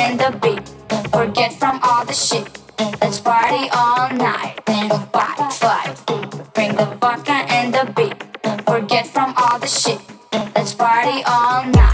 [0.00, 0.64] and the beat.
[1.12, 2.48] Forget from all the shit.
[3.02, 4.54] Let's party all night.
[4.66, 4.88] Then
[5.60, 5.94] fight.
[6.54, 8.18] Bring the vodka and the beat.
[8.64, 10.00] Forget from all the shit.
[10.56, 11.89] Let's party all night.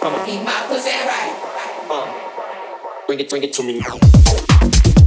[0.00, 0.28] Come on.
[0.28, 1.86] Eat my pussy right.
[1.90, 4.97] Uh, bring it, bring it to me.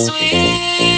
[0.00, 0.89] sweet.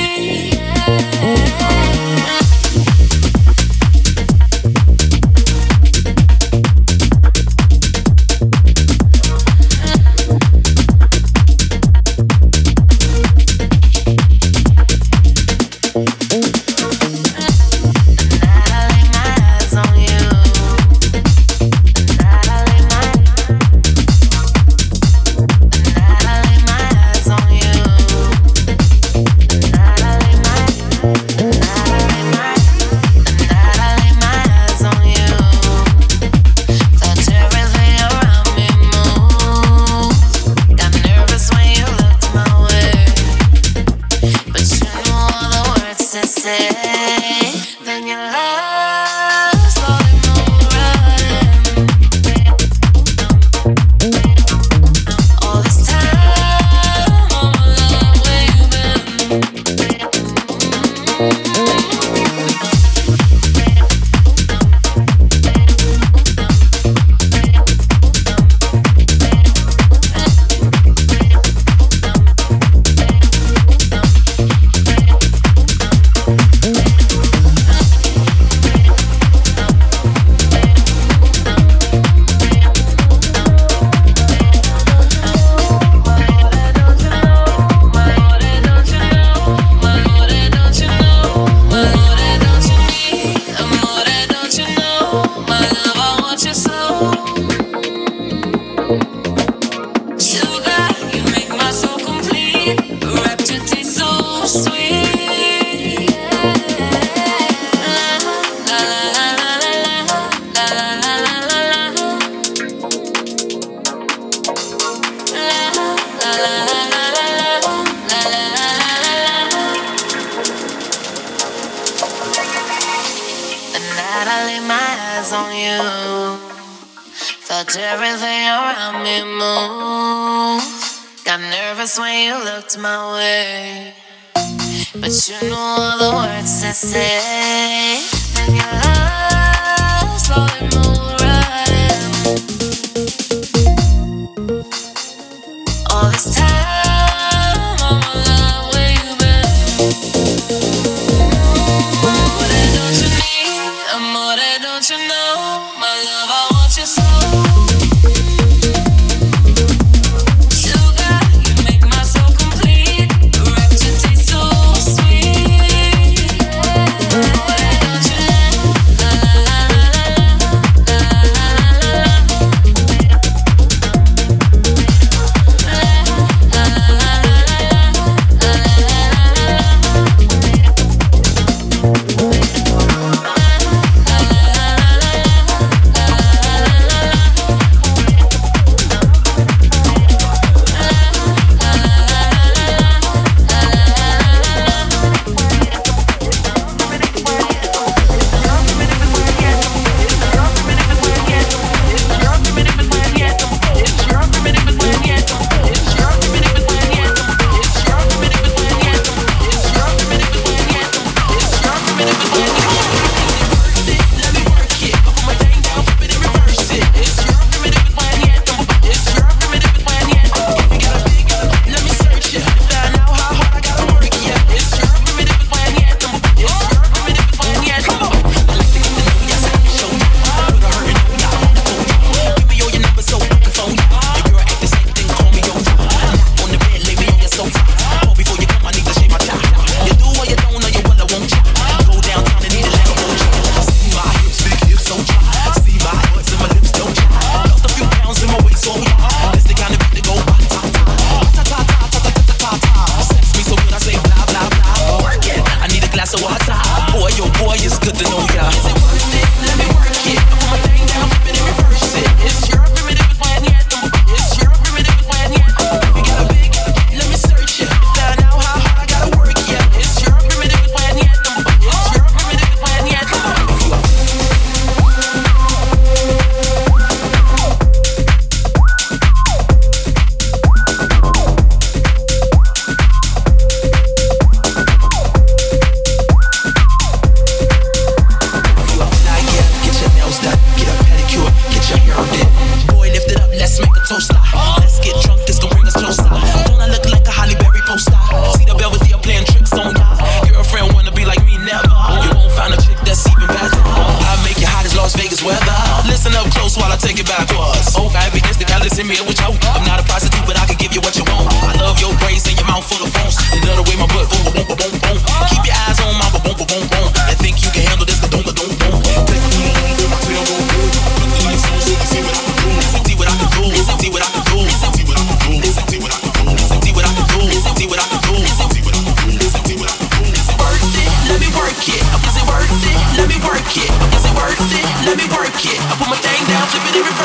[136.82, 137.41] say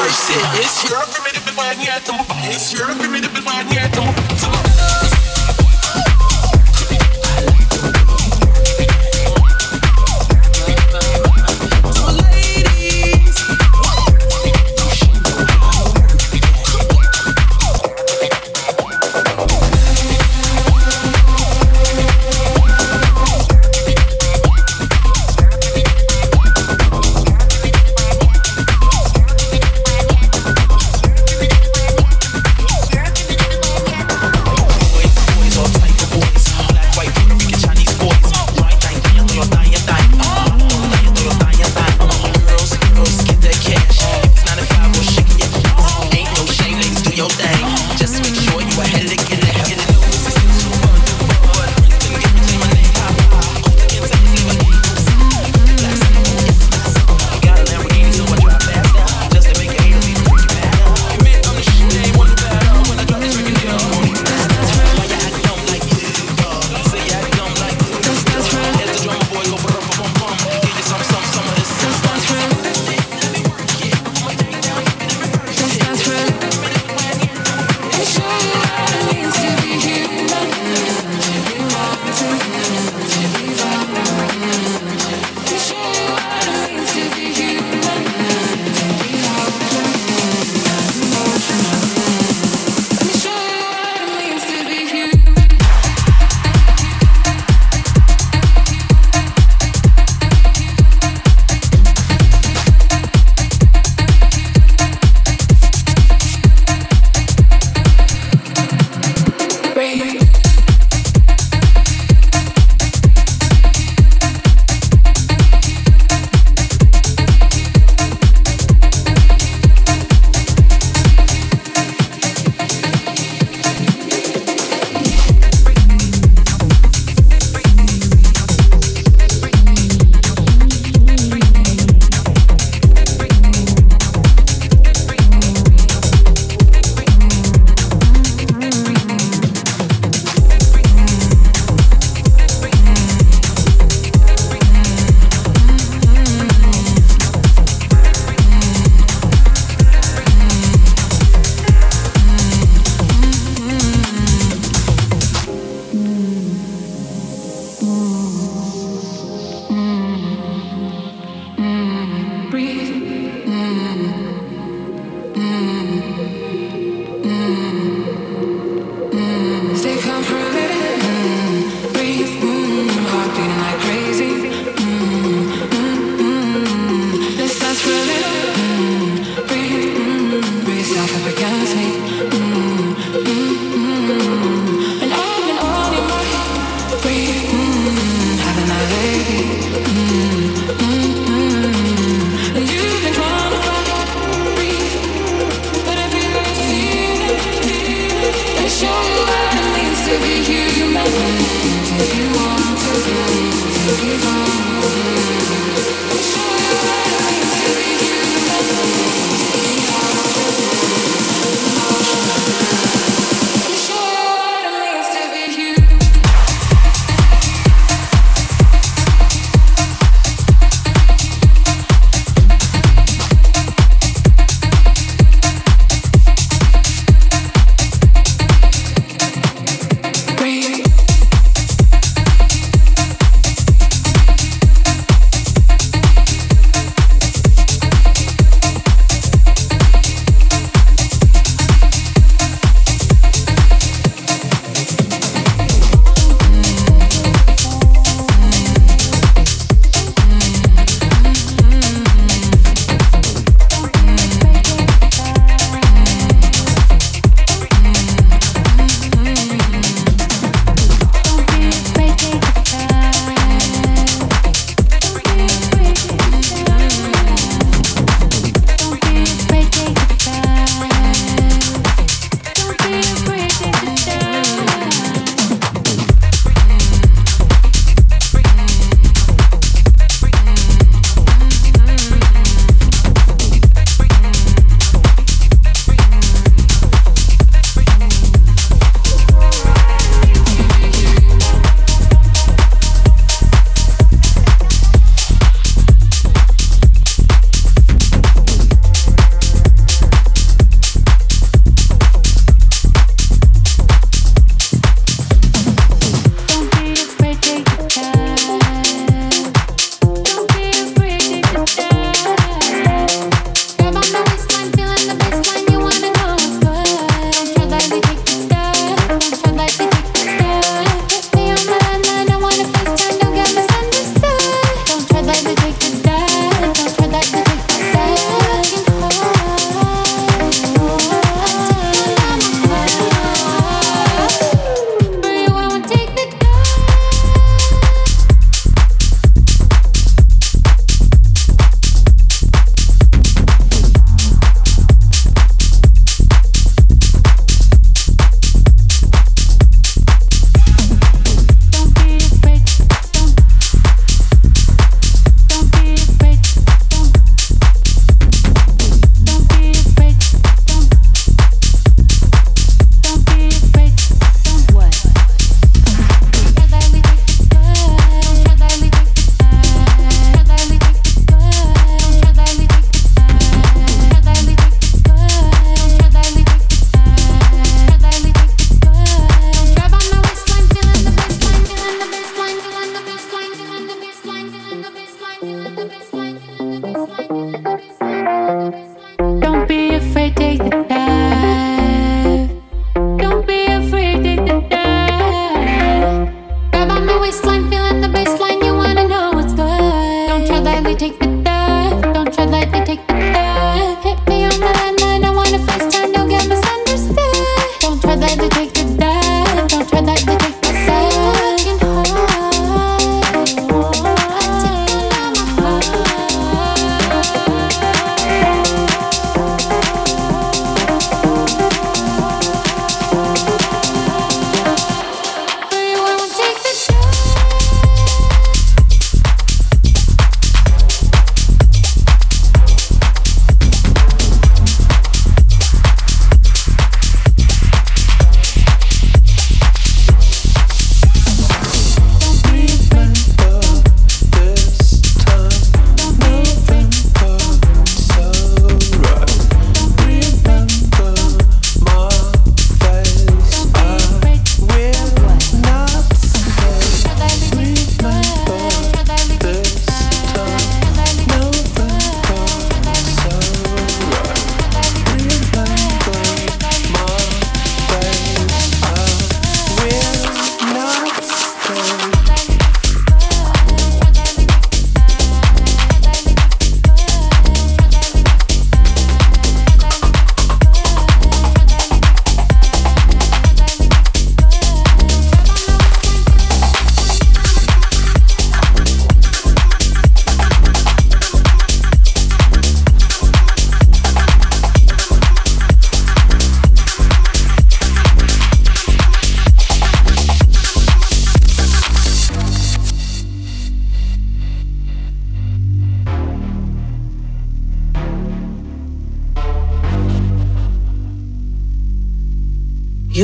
[0.09, 5.06] It's your primitive, it's my, yeah, it's your primitive, it's my, yeah, it's my.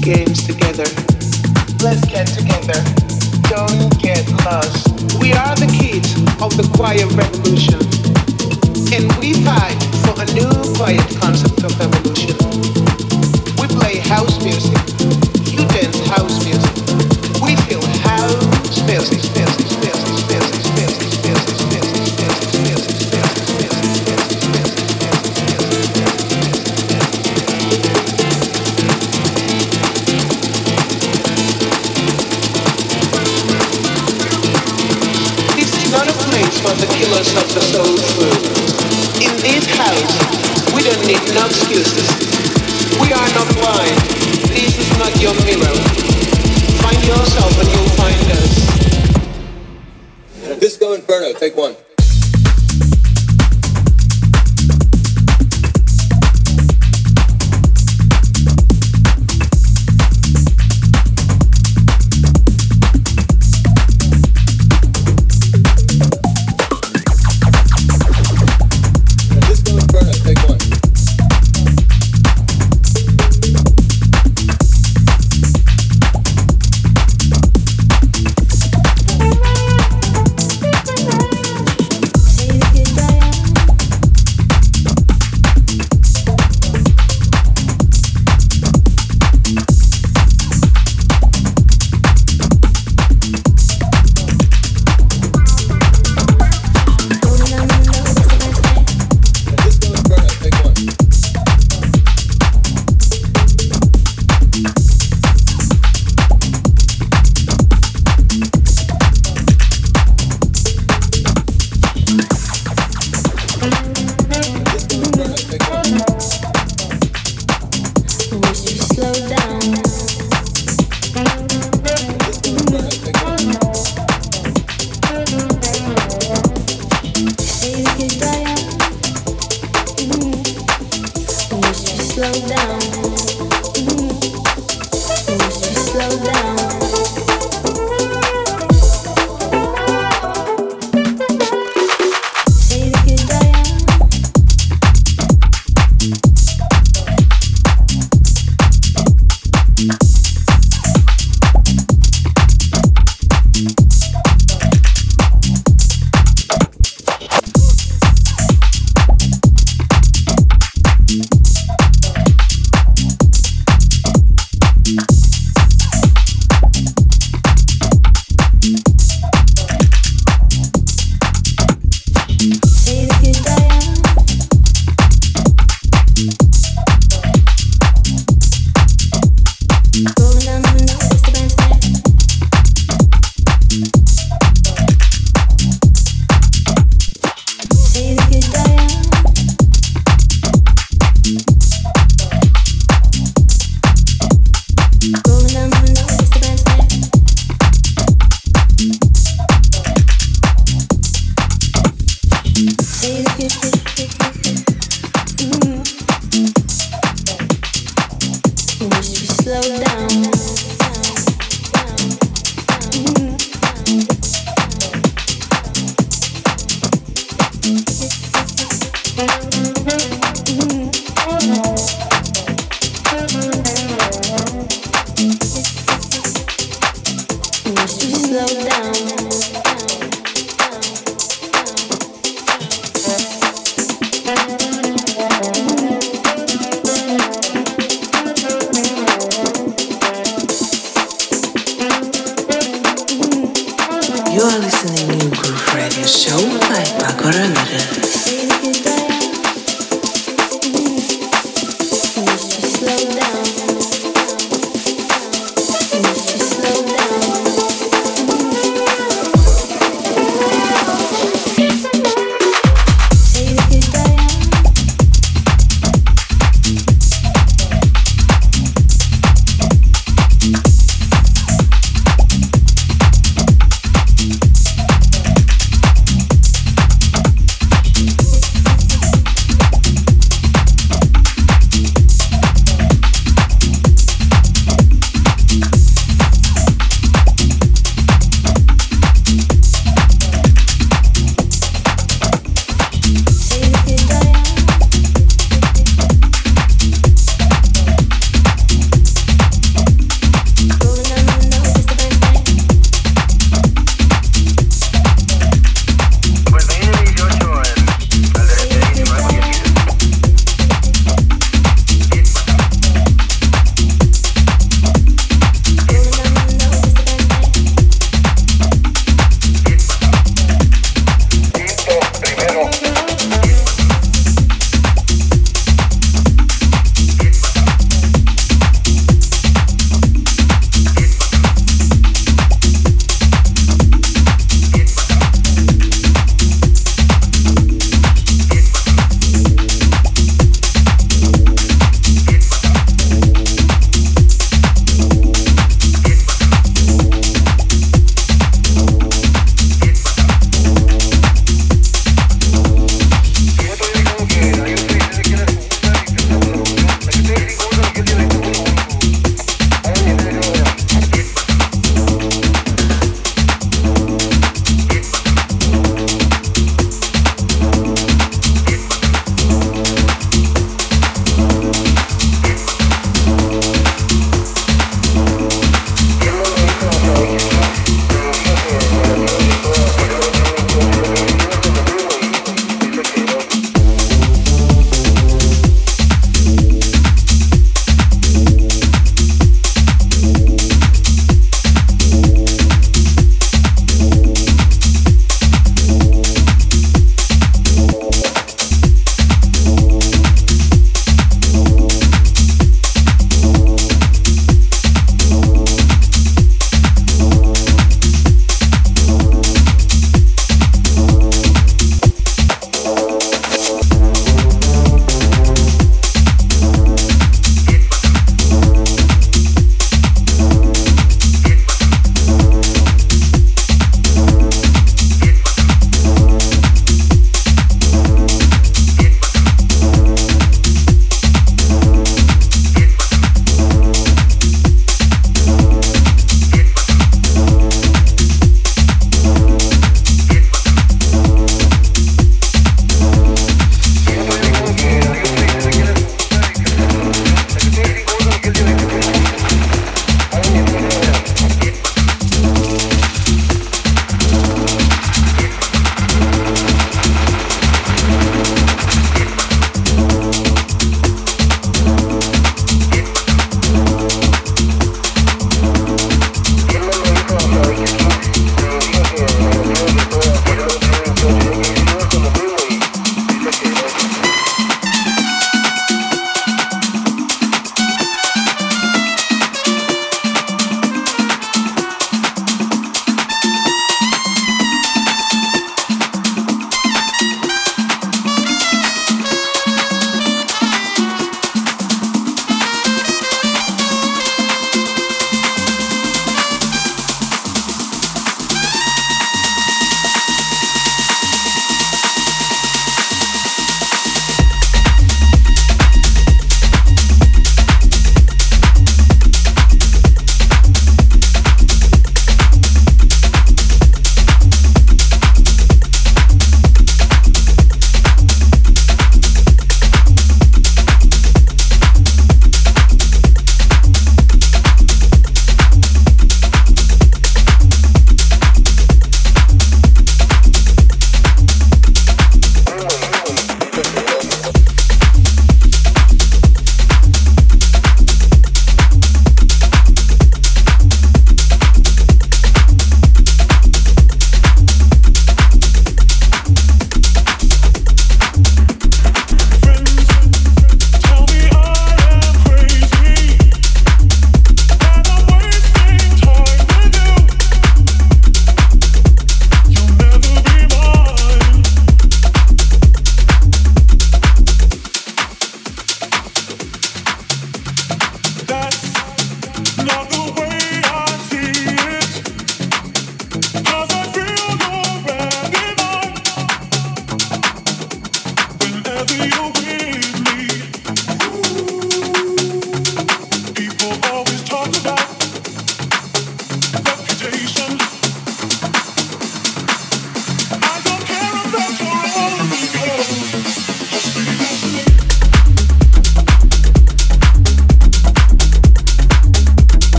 [0.00, 0.84] games together.
[1.84, 2.80] Let's get together.
[3.48, 4.88] Don't get lost.
[5.20, 7.80] We are the kids of the quiet revolution.
[8.94, 12.36] And we fight for a new quiet concept of evolution.
[13.60, 14.63] We play house music.
[41.46, 42.23] excuses.